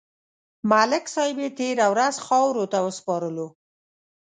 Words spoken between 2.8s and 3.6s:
وسپارلو.